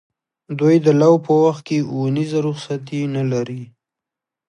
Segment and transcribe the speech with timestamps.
[0.59, 3.63] دوی د لو په وخت کې اونیزه رخصتي نه لري.